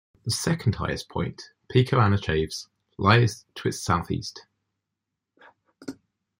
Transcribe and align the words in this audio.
The 0.25 0.31
second 0.31 0.73
highest 0.73 1.09
point, 1.09 1.51
Pico 1.69 1.99
Ana 1.99 2.17
Chaves, 2.17 2.65
lies 2.97 3.45
to 3.53 3.67
its 3.67 3.83
south 3.83 4.09
east. 4.09 4.47